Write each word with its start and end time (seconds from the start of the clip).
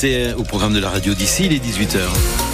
Restez 0.00 0.32
au 0.34 0.44
programme 0.44 0.74
de 0.74 0.78
la 0.78 0.90
radio 0.90 1.12
d'ici, 1.12 1.46
il 1.46 1.52
est 1.52 1.58
18h. 1.58 2.47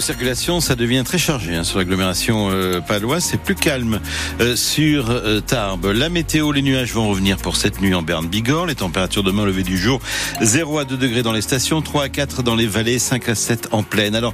Niveau 0.00 0.06
circulation, 0.06 0.60
ça 0.60 0.76
devient 0.76 1.02
très 1.04 1.18
chargé 1.18 1.54
hein, 1.54 1.62
sur 1.62 1.76
l'agglomération 1.76 2.48
euh, 2.50 2.80
paloise. 2.80 3.22
C'est 3.22 3.38
plus 3.38 3.54
calme 3.54 4.00
euh, 4.40 4.56
sur 4.56 5.10
euh, 5.10 5.40
Tarbes. 5.40 5.92
La 5.94 6.08
météo, 6.08 6.52
les 6.52 6.62
nuages 6.62 6.94
vont 6.94 7.06
revenir 7.06 7.36
pour 7.36 7.56
cette 7.56 7.82
nuit 7.82 7.92
en 7.92 8.00
Berne-Bigorre. 8.00 8.64
Les 8.64 8.76
températures 8.76 9.22
demain 9.22 9.42
au 9.42 9.46
lever 9.46 9.62
du 9.62 9.76
jour, 9.76 10.00
0 10.40 10.78
à 10.78 10.84
2 10.86 10.96
degrés 10.96 11.22
dans 11.22 11.34
les 11.34 11.42
stations, 11.42 11.82
3 11.82 12.04
à 12.04 12.08
4 12.08 12.42
dans 12.42 12.54
les 12.54 12.66
vallées, 12.66 12.98
5 12.98 13.28
à 13.28 13.34
7 13.34 13.68
en 13.72 13.82
plaine. 13.82 14.14
Alors 14.14 14.32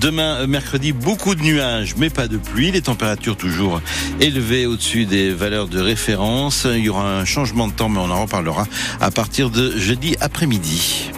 demain, 0.00 0.46
mercredi, 0.46 0.92
beaucoup 0.92 1.34
de 1.34 1.42
nuages, 1.42 1.96
mais 1.96 2.10
pas 2.10 2.28
de 2.28 2.36
pluie. 2.36 2.70
Les 2.70 2.82
températures 2.82 3.36
toujours 3.36 3.80
élevées 4.20 4.66
au-dessus 4.66 5.04
des 5.04 5.30
valeurs 5.30 5.66
de 5.66 5.80
référence. 5.80 6.64
Il 6.64 6.84
y 6.84 6.88
aura 6.88 7.18
un 7.18 7.24
changement 7.24 7.66
de 7.66 7.72
temps, 7.72 7.88
mais 7.88 7.98
on 7.98 8.10
en 8.12 8.22
reparlera 8.22 8.68
à 9.00 9.10
partir 9.10 9.50
de 9.50 9.76
jeudi 9.76 10.14
après-midi. 10.20 11.10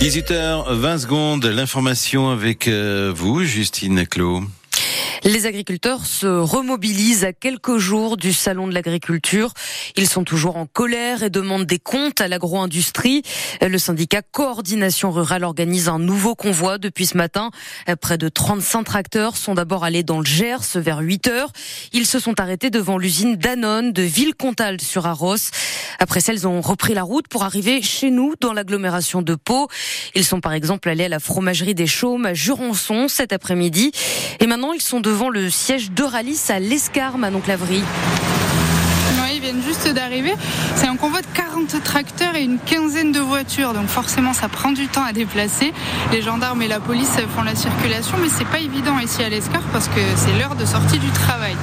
18h20 0.00 0.98
secondes, 0.98 1.44
l'information 1.46 2.30
avec 2.30 2.68
euh, 2.68 3.12
vous, 3.14 3.42
Justine 3.44 4.06
Clos. 4.06 4.42
Les 5.26 5.46
agriculteurs 5.46 6.06
se 6.06 6.28
remobilisent 6.28 7.24
à 7.24 7.32
quelques 7.32 7.78
jours 7.78 8.16
du 8.16 8.32
salon 8.32 8.68
de 8.68 8.72
l'agriculture. 8.72 9.52
Ils 9.96 10.08
sont 10.08 10.22
toujours 10.22 10.56
en 10.56 10.66
colère 10.66 11.24
et 11.24 11.30
demandent 11.30 11.66
des 11.66 11.80
comptes 11.80 12.20
à 12.20 12.28
l'agro-industrie. 12.28 13.22
Le 13.60 13.76
syndicat 13.76 14.22
Coordination 14.22 15.10
Rurale 15.10 15.42
organise 15.42 15.88
un 15.88 15.98
nouveau 15.98 16.36
convoi 16.36 16.78
depuis 16.78 17.06
ce 17.06 17.16
matin. 17.16 17.50
Près 18.00 18.18
de 18.18 18.28
35 18.28 18.84
tracteurs 18.84 19.36
sont 19.36 19.54
d'abord 19.54 19.82
allés 19.82 20.04
dans 20.04 20.20
le 20.20 20.24
Gers 20.24 20.76
vers 20.76 20.98
8 20.98 21.26
heures. 21.26 21.50
Ils 21.92 22.06
se 22.06 22.20
sont 22.20 22.38
arrêtés 22.38 22.70
devant 22.70 22.96
l'usine 22.96 23.34
Danone 23.34 23.92
de 23.92 24.02
Villecontal 24.02 24.80
sur 24.80 25.06
Arros. 25.06 25.34
Après 25.98 26.20
ils 26.20 26.46
ont 26.46 26.60
repris 26.60 26.94
la 26.94 27.02
route 27.02 27.26
pour 27.26 27.42
arriver 27.42 27.82
chez 27.82 28.12
nous 28.12 28.34
dans 28.40 28.52
l'agglomération 28.52 29.22
de 29.22 29.34
Pau. 29.34 29.66
Ils 30.14 30.24
sont 30.24 30.40
par 30.40 30.52
exemple 30.52 30.88
allés 30.88 31.06
à 31.06 31.08
la 31.08 31.18
fromagerie 31.18 31.74
des 31.74 31.88
Chaumes 31.88 32.26
à 32.26 32.34
Jurançon 32.34 33.08
cet 33.08 33.32
après-midi. 33.32 33.90
Et 34.38 34.46
maintenant, 34.46 34.72
ils 34.72 34.82
sont 34.82 35.00
devant 35.00 35.15
le 35.24 35.48
siège 35.48 35.90
d'Euralis 35.92 36.50
à 36.50 36.58
l'Escarme 36.58 37.24
à 37.24 37.30
Nonclavry 37.30 37.82
ils 39.36 39.42
viennent 39.42 39.62
juste 39.62 39.88
d'arriver. 39.92 40.34
C'est 40.76 40.86
un 40.86 40.96
convoi 40.96 41.20
de 41.20 41.26
40 41.34 41.82
tracteurs 41.84 42.34
et 42.36 42.42
une 42.42 42.58
quinzaine 42.58 43.12
de 43.12 43.20
voitures, 43.20 43.74
donc 43.74 43.86
forcément 43.86 44.32
ça 44.32 44.48
prend 44.48 44.72
du 44.72 44.88
temps 44.88 45.04
à 45.04 45.12
déplacer. 45.12 45.72
Les 46.10 46.22
gendarmes 46.22 46.62
et 46.62 46.68
la 46.68 46.80
police 46.80 47.10
font 47.34 47.42
la 47.42 47.54
circulation, 47.54 48.16
mais 48.20 48.28
c'est 48.28 48.46
pas 48.46 48.60
évident 48.60 48.98
ici 48.98 49.22
à 49.22 49.28
l'Escar 49.28 49.60
parce 49.72 49.88
que 49.88 50.00
c'est 50.16 50.38
l'heure 50.38 50.54
de 50.54 50.64
sortie 50.64 50.98
du 50.98 51.10
travail. 51.10 51.54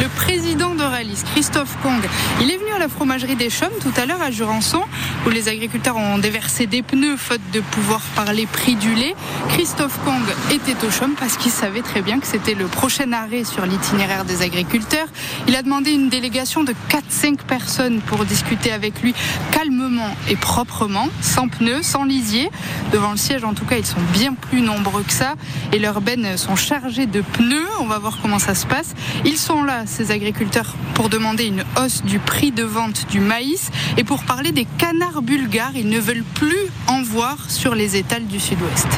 Le 0.00 0.08
président 0.08 0.74
d'Euralis, 0.74 1.22
Christophe 1.32 1.76
Kong, 1.82 2.02
il 2.40 2.50
est 2.50 2.58
venu 2.58 2.70
à 2.74 2.78
la 2.78 2.88
fromagerie 2.88 3.36
des 3.36 3.50
Chaumes 3.50 3.78
tout 3.80 3.92
à 3.96 4.04
l'heure 4.04 4.20
à 4.20 4.30
Jurançon, 4.30 4.82
où 5.26 5.30
les 5.30 5.48
agriculteurs 5.48 5.96
ont 5.96 6.18
déversé 6.18 6.66
des 6.66 6.82
pneus 6.82 7.16
faute 7.16 7.40
de 7.52 7.60
pouvoir 7.60 8.00
parler 8.16 8.46
prix 8.46 8.74
du 8.74 8.94
lait. 8.94 9.14
Christophe 9.50 9.98
Kong 10.04 10.22
était 10.52 10.84
au 10.84 10.90
Chaume 10.90 11.14
parce 11.18 11.36
qu'il 11.36 11.52
savait 11.52 11.82
très 11.82 12.02
bien 12.02 12.18
que 12.18 12.26
c'était 12.26 12.54
le 12.54 12.66
prochain 12.66 13.12
arrêt 13.12 13.44
sur 13.44 13.64
l'itinéraire 13.64 14.24
des 14.24 14.42
agriculteurs. 14.42 15.08
Il 15.48 15.56
a 15.56 15.62
demandé 15.62 15.92
une 15.92 16.08
délégation 16.08 16.64
de 16.64 16.74
400 16.88 17.22
cinq 17.22 17.42
personnes 17.44 18.00
pour 18.00 18.24
discuter 18.24 18.72
avec 18.72 19.00
lui 19.00 19.14
calmement 19.52 19.91
et 20.28 20.36
proprement, 20.36 21.08
sans 21.20 21.48
pneus, 21.48 21.82
sans 21.82 22.04
lisier. 22.04 22.50
Devant 22.92 23.12
le 23.12 23.16
siège, 23.16 23.44
en 23.44 23.54
tout 23.54 23.64
cas, 23.64 23.76
ils 23.76 23.86
sont 23.86 24.00
bien 24.12 24.34
plus 24.34 24.60
nombreux 24.60 25.02
que 25.02 25.12
ça 25.12 25.34
et 25.72 25.78
leurs 25.78 26.00
bennes 26.00 26.36
sont 26.36 26.56
chargées 26.56 27.06
de 27.06 27.20
pneus. 27.20 27.68
On 27.80 27.86
va 27.86 27.98
voir 27.98 28.18
comment 28.20 28.38
ça 28.38 28.54
se 28.54 28.66
passe. 28.66 28.94
Ils 29.24 29.38
sont 29.38 29.62
là, 29.64 29.84
ces 29.86 30.10
agriculteurs, 30.10 30.74
pour 30.94 31.08
demander 31.08 31.46
une 31.46 31.64
hausse 31.80 32.02
du 32.02 32.18
prix 32.18 32.52
de 32.52 32.64
vente 32.64 33.06
du 33.10 33.20
maïs 33.20 33.70
et 33.96 34.04
pour 34.04 34.24
parler 34.24 34.52
des 34.52 34.66
canards 34.78 35.22
bulgares. 35.22 35.72
Ils 35.74 35.88
ne 35.88 35.98
veulent 35.98 36.24
plus 36.34 36.70
en 36.86 37.02
voir 37.02 37.50
sur 37.50 37.74
les 37.74 37.96
étals 37.96 38.26
du 38.26 38.40
sud-ouest. 38.40 38.88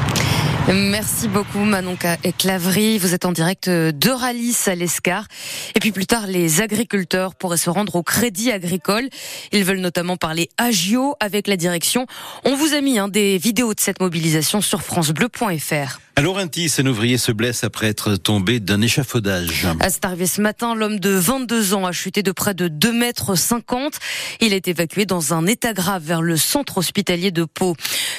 Merci 0.73 1.29
beaucoup 1.29 1.59
Manon 1.59 1.95
Clavry. 2.39 2.97
Vous 2.97 3.13
êtes 3.13 3.27
en 3.27 3.33
direct 3.33 3.69
d'Euralis 3.69 4.57
à 4.67 4.75
l'Escar. 4.75 5.27
Et 5.75 5.81
puis 5.81 5.93
plus 5.93 6.07
tard, 6.07 6.27
les 6.27 6.63
agriculteurs 6.63 7.35
pourraient 7.35 7.59
se 7.59 7.69
rendre 7.69 7.97
au 7.97 8.03
Crédit 8.03 8.51
Agricole. 8.51 9.11
Ils 9.53 9.63
veulent 9.63 9.81
notamment 9.81 10.17
parler 10.17 10.49
agio 10.57 11.17
avec 11.21 11.49
la 11.49 11.59
direction. 11.59 12.07
On 12.45 12.57
vous 12.57 12.73
a 12.73 12.81
mis 12.81 12.99
hein, 12.99 13.09
des 13.09 13.37
vidéos 13.37 13.75
de 13.75 13.81
cette 13.81 14.01
mobilisation 14.01 14.63
sur 14.63 14.81
francebleu.fr. 14.81 16.01
À 16.17 16.21
Laurentis, 16.21 16.73
un 16.79 16.87
ouvrier 16.87 17.19
se 17.19 17.33
blesse 17.33 17.65
après 17.65 17.89
être 17.89 18.15
tombé 18.15 18.61
d'un 18.61 18.81
échafaudage. 18.81 19.67
C'est 19.89 20.05
arrivé 20.05 20.29
ce 20.29 20.41
matin, 20.41 20.77
l'homme 20.77 21.01
de 21.01 21.11
22 21.11 21.75
ans 21.75 21.87
a 21.87 21.91
chuté 21.91 22.23
de 22.23 22.31
près 22.31 22.55
de 22.55 22.69
2 22.69 22.93
mètres 22.93 23.35
50. 23.35 23.95
Il 24.41 24.53
est 24.53 24.69
évacué 24.69 25.07
dans 25.07 25.35
un 25.35 25.45
état 25.47 25.73
grave 25.73 26.05
vers 26.05 26.23
le 26.23 26.37
centre 26.37 26.79
hospitalier 26.79 27.33
de 27.33 27.43
Pau. 27.43 27.75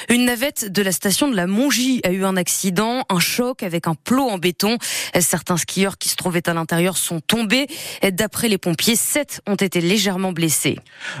Une 0.08 0.24
navette 0.26 0.70
de 0.70 0.82
la 0.82 0.92
station 0.92 1.28
de 1.28 1.34
la 1.34 1.46
Mongie 1.46 2.00
a 2.04 2.10
eu 2.10 2.24
un 2.24 2.36
accident, 2.36 3.04
un 3.08 3.18
choc 3.18 3.62
avec 3.62 3.88
un 3.88 3.94
plot 3.94 4.28
en 4.28 4.38
béton. 4.38 4.78
Certains 5.18 5.56
skieurs 5.56 5.98
qui 5.98 6.08
se 6.08 6.16
trouvaient 6.16 6.48
à 6.48 6.54
l'intérieur 6.54 6.96
sont 6.96 7.20
tombés. 7.20 7.66
D'après 8.12 8.48
les 8.48 8.58
pompiers, 8.58 8.96
7 8.96 9.40
ont 9.46 9.56
été 9.56 9.80
légèrement 9.80 10.32
blessés. 10.32 10.78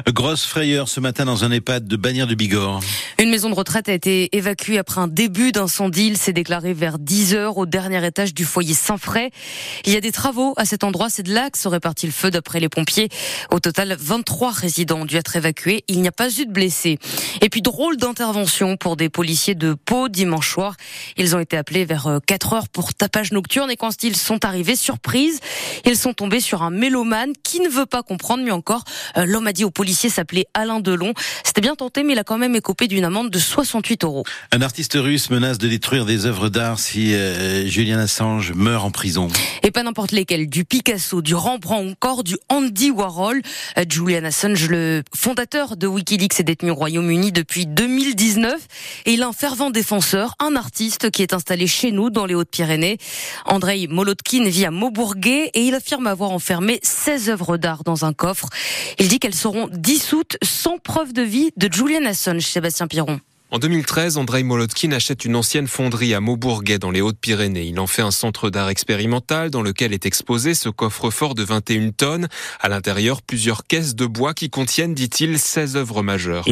Grosse 0.08 0.44
frayeur 0.44 0.88
ce 0.88 1.00
matin 1.00 1.24
dans 1.24 1.44
un 1.44 1.50
EHPAD 1.50 1.86
de 1.88 1.96
Bagnères 1.96 2.26
de 2.26 2.34
Bigorre. 2.34 2.80
Une 3.18 3.30
maison 3.30 3.50
de 3.50 3.54
retraite 3.54 3.88
a 3.88 3.92
été 3.92 4.36
évacuée 4.36 4.78
après 4.78 5.00
un 5.00 5.08
début 5.08 5.52
d'incendie. 5.52 6.06
Il 6.06 6.16
s'est 6.16 6.32
déclaré 6.32 6.72
vers 6.72 6.98
10 6.98 7.34
heures 7.34 7.58
au 7.58 7.66
dernier 7.66 8.04
étage 8.06 8.34
du 8.34 8.44
foyer 8.44 8.74
Saint-Fray. 8.74 9.30
Il 9.84 9.92
y 9.92 9.96
a 9.96 10.00
des 10.00 10.12
travaux 10.12 10.54
à 10.56 10.64
cet 10.64 10.84
endroit. 10.84 11.08
C'est 11.10 11.24
de 11.24 11.34
là 11.34 11.50
que 11.50 11.58
serait 11.58 11.80
parti 11.80 12.06
le 12.06 12.12
feu 12.12 12.30
d'après 12.30 12.60
les 12.60 12.68
pompiers. 12.68 13.08
Au 13.50 13.58
total, 13.58 13.96
23 13.98 14.52
résidents 14.52 15.00
ont 15.00 15.04
dû 15.04 15.16
être 15.16 15.34
évacués. 15.34 15.84
Il 15.88 16.00
n'y 16.00 16.08
a 16.08 16.12
pas 16.12 16.30
eu 16.30 16.46
de 16.46 16.52
blessés. 16.52 16.98
Et 17.40 17.48
puis, 17.48 17.62
drôle 17.62 17.96
d'intervention 17.96 18.75
pour 18.76 18.96
des 18.96 19.08
policiers 19.08 19.54
de 19.54 19.74
Pau 19.74 20.08
dimanche 20.08 20.50
soir. 20.50 20.76
Ils 21.16 21.36
ont 21.36 21.38
été 21.38 21.56
appelés 21.56 21.84
vers 21.84 22.18
4 22.26 22.52
euh, 22.52 22.56
heures 22.56 22.68
pour 22.68 22.94
tapage 22.94 23.32
nocturne 23.32 23.70
et 23.70 23.76
quand 23.76 24.02
ils 24.02 24.16
sont 24.16 24.44
arrivés, 24.44 24.76
surprise, 24.76 25.40
ils 25.84 25.96
sont 25.96 26.12
tombés 26.12 26.40
sur 26.40 26.62
un 26.62 26.70
mélomane 26.70 27.32
qui 27.42 27.60
ne 27.60 27.68
veut 27.68 27.86
pas 27.86 28.02
comprendre. 28.02 28.42
mieux 28.44 28.52
encore, 28.52 28.84
euh, 29.16 29.24
l'homme 29.24 29.46
a 29.46 29.52
dit 29.52 29.64
aux 29.64 29.70
policiers 29.70 30.10
s'appelait 30.10 30.46
Alain 30.54 30.80
Delon. 30.80 31.14
C'était 31.44 31.60
bien 31.60 31.74
tenté, 31.74 32.02
mais 32.02 32.14
il 32.14 32.18
a 32.18 32.24
quand 32.24 32.38
même 32.38 32.54
écopé 32.54 32.88
d'une 32.88 33.04
amende 33.04 33.30
de 33.30 33.38
68 33.38 34.04
euros. 34.04 34.24
Un 34.52 34.62
artiste 34.62 34.94
russe 34.94 35.30
menace 35.30 35.58
de 35.58 35.68
détruire 35.68 36.06
des 36.06 36.26
œuvres 36.26 36.48
si 36.76 37.14
euh, 37.14 37.66
Julian 37.66 37.98
Assange 37.98 38.52
meurt 38.52 38.84
en 38.84 38.90
prison. 38.90 39.28
Et 39.62 39.70
pas 39.70 39.82
n'importe 39.82 40.12
lesquels, 40.12 40.48
du 40.48 40.64
Picasso, 40.64 41.22
du 41.22 41.34
Rembrandt 41.34 41.86
ou 41.86 41.90
encore 41.90 42.24
du 42.24 42.36
Andy 42.48 42.90
Warhol. 42.90 43.42
Julian 43.88 44.24
Assange, 44.24 44.68
le 44.68 45.02
fondateur 45.14 45.76
de 45.76 45.86
Wikileaks, 45.86 46.40
est 46.40 46.44
détenu 46.44 46.70
au 46.70 46.74
Royaume-Uni 46.74 47.32
depuis 47.32 47.66
2019 47.66 48.65
et 49.04 49.12
il 49.12 49.22
a 49.22 49.28
un 49.28 49.32
fervent 49.32 49.70
défenseur, 49.70 50.34
un 50.38 50.56
artiste 50.56 51.10
qui 51.10 51.22
est 51.22 51.32
installé 51.32 51.66
chez 51.66 51.92
nous 51.92 52.10
dans 52.10 52.26
les 52.26 52.34
Hautes-Pyrénées. 52.34 52.98
Andrei 53.44 53.86
Molotkin 53.88 54.44
vit 54.44 54.64
à 54.64 54.70
Maubourguet 54.70 55.50
et 55.54 55.62
il 55.62 55.74
affirme 55.74 56.06
avoir 56.06 56.30
enfermé 56.30 56.80
16 56.82 57.30
œuvres 57.30 57.56
d'art 57.56 57.84
dans 57.84 58.04
un 58.04 58.12
coffre. 58.12 58.48
Il 58.98 59.08
dit 59.08 59.18
qu'elles 59.18 59.34
seront 59.34 59.68
dissoutes 59.72 60.36
sans 60.42 60.78
preuve 60.78 61.12
de 61.12 61.22
vie 61.22 61.50
de 61.56 61.72
Julian 61.72 62.04
Assange, 62.04 62.42
Sébastien 62.42 62.86
Piron. 62.86 63.20
En 63.56 63.58
2013, 63.58 64.18
Andrei 64.18 64.42
Molotkin 64.42 64.92
achète 64.92 65.24
une 65.24 65.34
ancienne 65.34 65.66
fonderie 65.66 66.12
à 66.12 66.20
Maubourguet 66.20 66.78
dans 66.78 66.90
les 66.90 67.00
Hautes-Pyrénées. 67.00 67.64
Il 67.64 67.80
en 67.80 67.86
fait 67.86 68.02
un 68.02 68.10
centre 68.10 68.50
d'art 68.50 68.68
expérimental 68.68 69.48
dans 69.48 69.62
lequel 69.62 69.94
est 69.94 70.04
exposé 70.04 70.52
ce 70.52 70.68
coffre-fort 70.68 71.34
de 71.34 71.42
21 71.42 71.92
tonnes. 71.92 72.28
À 72.60 72.68
l'intérieur, 72.68 73.22
plusieurs 73.22 73.66
caisses 73.66 73.94
de 73.94 74.04
bois 74.04 74.34
qui 74.34 74.50
contiennent, 74.50 74.92
dit-il, 74.92 75.38
16 75.38 75.78
œuvres 75.78 76.02
majeures. 76.02 76.44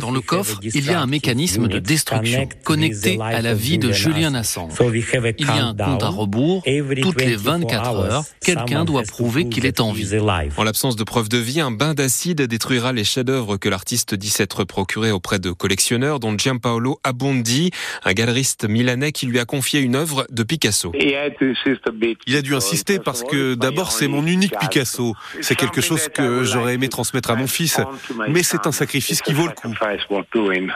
Dans 0.00 0.12
le 0.12 0.20
coffre, 0.20 0.60
il 0.62 0.86
y 0.86 0.90
a 0.90 1.00
un 1.00 1.08
mécanisme 1.08 1.66
de 1.66 1.80
destruction 1.80 2.48
connecté 2.62 3.18
à 3.20 3.42
la 3.42 3.54
vie 3.54 3.78
de 3.78 3.90
Julian 3.90 4.34
Assange. 4.34 4.74
Il 4.80 5.46
y 5.46 5.48
a 5.48 5.66
un 5.66 5.74
compte 5.74 6.04
à 6.04 6.08
rebours. 6.08 6.62
Toutes 7.02 7.20
les 7.20 7.34
24 7.34 7.96
heures, 7.96 8.24
quelqu'un 8.40 8.84
doit 8.84 9.02
prouver 9.02 9.48
qu'il 9.48 9.66
est 9.66 9.80
en 9.80 9.92
vie. 9.92 10.08
En 10.56 10.62
l'absence 10.62 10.94
de 10.94 11.02
preuves 11.02 11.28
de 11.28 11.38
vie, 11.38 11.60
un 11.60 11.72
bain 11.72 11.94
d'acide 11.94 12.42
détruira 12.42 12.92
les 12.92 13.02
chefs-d'œuvre 13.02 13.56
que 13.56 13.68
l'artiste 13.68 14.14
dit 14.14 14.30
s'être 14.30 14.62
procuré 14.62 15.10
auprès 15.10 15.40
de 15.40 15.50
collectionneurs 15.50 16.20
dont 16.20 16.43
Giampaolo 16.44 17.00
Abondi, 17.04 17.70
un 18.04 18.12
galeriste 18.12 18.68
milanais 18.68 19.12
qui 19.12 19.24
lui 19.24 19.38
a 19.38 19.46
confié 19.46 19.80
une 19.80 19.96
œuvre 19.96 20.26
de 20.30 20.42
Picasso. 20.42 20.92
Il 20.94 22.36
a 22.36 22.42
dû 22.42 22.54
insister 22.54 22.98
parce 22.98 23.22
que 23.22 23.54
d'abord 23.54 23.92
c'est 23.92 24.08
mon 24.08 24.26
unique 24.26 24.52
Picasso. 24.60 25.14
C'est 25.40 25.54
quelque 25.54 25.80
chose 25.80 26.08
que 26.12 26.44
j'aurais 26.44 26.74
aimé 26.74 26.90
transmettre 26.90 27.30
à 27.30 27.34
mon 27.34 27.46
fils, 27.46 27.80
mais 28.28 28.42
c'est 28.42 28.66
un 28.66 28.72
sacrifice 28.72 29.22
qui 29.22 29.32
vaut 29.32 29.46
le 29.46 29.52
coup. 29.52 29.72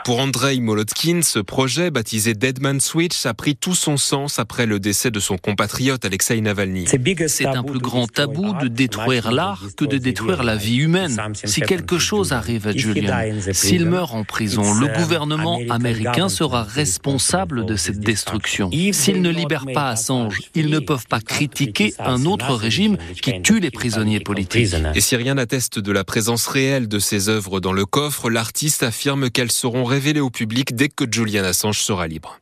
Pour 0.05 0.19
Andrei 0.19 0.59
Molotkin, 0.59 1.21
ce 1.21 1.37
projet 1.37 1.91
baptisé 1.91 2.33
Deadman 2.33 2.79
Switch 2.79 3.27
a 3.27 3.35
pris 3.35 3.55
tout 3.55 3.75
son 3.75 3.97
sens 3.97 4.39
après 4.39 4.65
le 4.65 4.79
décès 4.79 5.11
de 5.11 5.19
son 5.19 5.37
compatriote 5.37 6.03
Alexei 6.03 6.41
Navalny. 6.41 6.87
C'est 7.27 7.45
un 7.45 7.63
plus 7.63 7.79
grand 7.79 8.07
tabou 8.07 8.53
de 8.59 8.67
détruire 8.67 9.31
l'art 9.31 9.61
que 9.77 9.85
de 9.85 9.99
détruire 9.99 10.41
la 10.41 10.55
vie 10.55 10.77
humaine. 10.77 11.15
Si 11.43 11.61
quelque 11.61 11.99
chose 11.99 12.33
arrive 12.33 12.65
à 12.65 12.71
Julian, 12.71 13.35
s'il 13.51 13.85
meurt 13.85 14.15
en 14.15 14.23
prison, 14.23 14.73
le 14.73 14.87
gouvernement 14.87 15.48
gouvernement 15.57 15.73
américain 15.73 16.29
sera 16.29 16.63
responsable 16.63 17.65
de 17.65 17.75
cette 17.75 17.99
destruction. 17.99 18.69
S'ils 18.91 19.21
ne 19.21 19.29
libèrent 19.29 19.65
pas 19.73 19.89
Assange, 19.89 20.39
ils 20.55 20.69
ne 20.69 20.79
peuvent 20.79 21.07
pas 21.07 21.19
critiquer 21.19 21.93
un 21.99 22.25
autre 22.25 22.53
régime 22.53 22.97
qui 23.21 23.41
tue 23.41 23.59
les 23.59 23.71
prisonniers 23.71 24.19
politiques. 24.19 24.75
Et 24.95 25.01
si 25.01 25.15
rien 25.15 25.35
n'atteste 25.35 25.79
de 25.79 25.91
la 25.91 26.03
présence 26.03 26.47
réelle 26.47 26.87
de 26.87 26.99
ces 26.99 27.29
œuvres 27.29 27.59
dans 27.59 27.73
le 27.73 27.85
coffre, 27.85 28.29
l'artiste 28.29 28.83
affirme 28.83 29.29
qu'elles 29.29 29.51
seront 29.51 29.83
révélées 29.83 30.19
au 30.19 30.29
public 30.29 30.75
dès 30.75 30.89
que 30.89 31.05
Julian 31.09 31.43
Assange 31.43 31.79
sera 31.79 32.07
libre. 32.07 32.39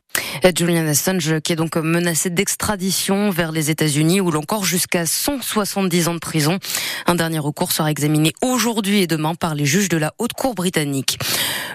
Julian 0.56 0.88
Assange 0.88 1.40
qui 1.42 1.54
est 1.54 1.56
donc 1.56 1.76
menacé 1.76 2.30
d'extradition 2.30 3.30
vers 3.30 3.52
les 3.52 3.70
États-Unis 3.70 4.22
ou 4.22 4.36
encore 4.36 4.66
jusqu'à 4.66 5.06
170 5.06 6.08
ans 6.08 6.14
de 6.14 6.20
prison. 6.20 6.60
Un 7.06 7.16
dernier 7.16 7.40
recours 7.40 7.72
sera 7.72 7.92
examiné 7.92 8.34
aujourd'hui 8.42 9.02
et 9.02 9.08
demain 9.08 9.36
par 9.36 9.56
les 9.56 9.66
juges 9.66 9.90
de 9.90 9.98
la 9.98 10.14
Haute 10.18 10.34
Cour 10.34 10.56
britannique. 10.56 11.20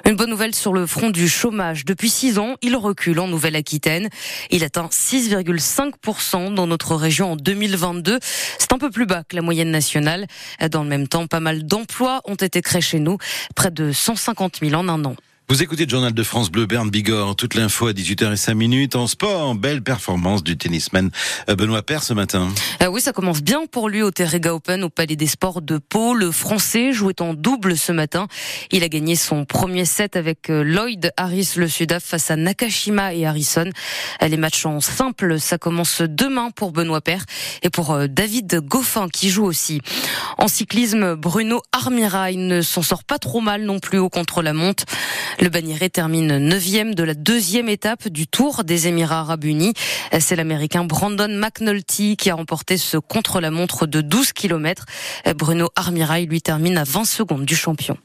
Une 0.05 0.17
bonne 0.17 0.31
nouvelle 0.31 0.55
sur 0.55 0.73
le 0.73 0.87
front 0.87 1.11
du 1.11 1.29
chômage. 1.29 1.85
Depuis 1.85 2.11
six 2.11 2.39
ans, 2.39 2.57
il 2.61 2.77
recule 2.77 3.21
en 3.21 3.29
Nouvelle-Aquitaine. 3.29 4.09
Il 4.51 4.65
atteint 4.65 4.89
6,5% 4.91 6.55
dans 6.55 6.67
notre 6.67 6.97
région 6.97 7.33
en 7.33 7.37
2022. 7.37 8.19
C'est 8.59 8.73
un 8.73 8.79
peu 8.79 8.91
plus 8.91 9.07
bas 9.07 9.23
que 9.29 9.37
la 9.37 9.43
moyenne 9.43 9.71
nationale. 9.71 10.27
Dans 10.71 10.83
le 10.83 10.89
même 10.89 11.09
temps, 11.09 11.27
pas 11.27 11.41
mal 11.41 11.65
d'emplois 11.65 12.21
ont 12.25 12.35
été 12.35 12.63
créés 12.63 12.81
chez 12.81 12.99
nous, 12.99 13.19
près 13.55 13.71
de 13.71 13.93
150 13.93 14.59
000 14.61 14.75
en 14.75 14.89
un 14.89 15.05
an. 15.05 15.15
Vous 15.53 15.63
écoutez 15.63 15.85
le 15.85 15.91
journal 15.91 16.15
de 16.15 16.23
France 16.23 16.51
Bleu 16.51 16.65
Berne 16.65 16.89
Bigorre, 16.89 17.37
toute 17.37 17.53
l'info 17.53 17.87
à 17.87 17.93
18h05 17.93 18.55
minutes 18.55 18.97
en 18.97 19.07
sport, 19.07 19.55
belle 19.55 19.83
performance 19.83 20.43
du 20.43 20.57
tennisman 20.57 21.11
euh, 21.51 21.55
Benoît 21.55 21.83
Père 21.83 22.03
ce 22.03 22.15
matin. 22.15 22.49
Ah 22.81 22.91
oui, 22.91 23.03
ça 23.03 23.13
commence 23.13 23.43
bien 23.43 23.67
pour 23.71 23.91
lui 23.91 24.01
au 24.01 24.11
Terrega 24.11 24.55
Open 24.55 24.83
au 24.83 24.89
Palais 24.89 25.15
des 25.15 25.27
Sports 25.27 25.61
de 25.61 25.77
Pau. 25.77 26.15
Le 26.15 26.31
Français 26.31 26.95
jouait 26.95 27.21
en 27.21 27.35
double 27.35 27.77
ce 27.77 27.93
matin. 27.93 28.29
Il 28.71 28.83
a 28.83 28.89
gagné 28.89 29.15
son 29.15 29.45
premier 29.45 29.85
set 29.85 30.17
avec 30.17 30.49
euh, 30.49 30.65
Lloyd 30.65 31.13
Harris 31.19 31.51
le 31.59 31.69
Sudaf 31.69 32.03
face 32.03 32.31
à 32.31 32.37
Nakashima 32.37 33.13
et 33.13 33.27
Harrison. 33.27 33.69
Les 34.27 34.39
matchs 34.39 34.65
en 34.65 34.81
simple, 34.81 35.39
ça 35.39 35.59
commence 35.59 36.01
demain 36.01 36.49
pour 36.51 36.73
Benoît 36.73 37.03
Père 37.03 37.27
et 37.63 37.69
pour 37.69 38.09
David 38.09 38.61
Goffin 38.67 39.07
qui 39.11 39.29
joue 39.29 39.45
aussi. 39.45 39.83
En 40.39 40.49
cyclisme, 40.49 41.15
Bruno 41.15 41.61
Armira, 41.73 42.31
il 42.31 42.47
ne 42.47 42.63
s'en 42.63 42.81
sort 42.81 43.05
pas 43.05 43.19
trop 43.19 43.43
mal 43.43 43.65
non 43.65 43.81
plus 43.81 43.99
au 43.99 44.09
contre-la-montre. 44.09 44.85
Le 45.43 45.49
Bagnéret 45.49 45.91
termine 45.91 46.39
neuvième 46.39 46.95
de 46.95 47.03
la 47.03 47.15
deuxième 47.15 47.69
étape 47.69 48.07
du 48.07 48.29
Tour 48.29 48.63
des 48.63 48.87
Émirats 48.87 49.19
Arabes 49.19 49.43
Unis. 49.43 49.75
C'est 50.21 50.37
l'Américain 50.37 50.85
Brandon 50.85 51.27
McNulty 51.27 52.17
qui 52.17 52.31
a 52.31 52.37
remporté 52.37 52.77
ce 52.77 52.97
contre-la-montre 52.97 53.89
de 53.89 54.03
12 54.03 54.35
km. 54.35 54.87
Bruno 55.37 55.69
Armirail 55.75 56.27
lui 56.27 56.43
termine 56.43 56.79
à 56.79 56.85
20 56.85 57.05
secondes 57.05 57.45
du 57.45 57.57
champion. 57.57 57.99